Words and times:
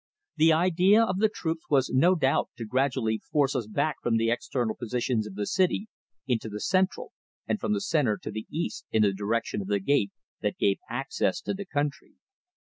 The 0.37 0.51
idea 0.51 1.03
of 1.03 1.19
the 1.19 1.29
troops 1.29 1.69
was 1.69 1.91
no 1.91 2.15
doubt 2.15 2.49
to 2.57 2.65
gradually 2.65 3.21
force 3.31 3.55
us 3.55 3.67
back 3.67 3.97
from 4.01 4.17
the 4.17 4.31
external 4.31 4.73
positions 4.73 5.27
of 5.27 5.35
the 5.35 5.45
city 5.45 5.89
into 6.25 6.49
the 6.49 6.59
central, 6.59 7.11
and 7.47 7.59
from 7.59 7.73
the 7.73 7.81
centre 7.81 8.17
to 8.23 8.31
the 8.31 8.47
east 8.49 8.87
in 8.91 9.03
the 9.03 9.13
direction 9.13 9.61
of 9.61 9.67
the 9.67 9.79
gate 9.79 10.09
that 10.41 10.57
gave 10.57 10.79
access 10.89 11.39
to 11.41 11.53
the 11.53 11.65
country. 11.67 12.13